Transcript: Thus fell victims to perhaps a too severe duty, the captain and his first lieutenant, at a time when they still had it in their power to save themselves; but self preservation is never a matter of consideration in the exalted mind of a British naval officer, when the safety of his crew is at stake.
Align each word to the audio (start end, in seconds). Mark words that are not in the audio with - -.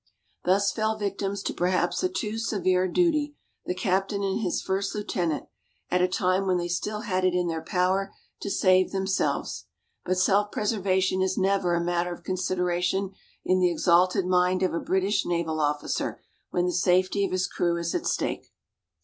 Thus 0.45 0.71
fell 0.71 0.97
victims 0.97 1.43
to 1.43 1.53
perhaps 1.53 2.01
a 2.01 2.09
too 2.09 2.39
severe 2.39 2.87
duty, 2.87 3.35
the 3.67 3.75
captain 3.75 4.23
and 4.23 4.41
his 4.41 4.59
first 4.59 4.95
lieutenant, 4.95 5.45
at 5.91 6.01
a 6.01 6.07
time 6.07 6.47
when 6.47 6.57
they 6.57 6.67
still 6.69 7.01
had 7.01 7.23
it 7.23 7.35
in 7.35 7.47
their 7.47 7.61
power 7.61 8.11
to 8.39 8.49
save 8.49 8.89
themselves; 8.89 9.65
but 10.03 10.17
self 10.17 10.51
preservation 10.51 11.21
is 11.21 11.37
never 11.37 11.75
a 11.75 11.83
matter 11.83 12.11
of 12.11 12.23
consideration 12.23 13.11
in 13.45 13.59
the 13.59 13.69
exalted 13.69 14.25
mind 14.25 14.63
of 14.63 14.73
a 14.73 14.79
British 14.79 15.23
naval 15.23 15.59
officer, 15.59 16.19
when 16.49 16.65
the 16.65 16.71
safety 16.73 17.23
of 17.23 17.31
his 17.31 17.45
crew 17.45 17.77
is 17.77 17.93
at 17.93 18.07
stake. 18.07 18.51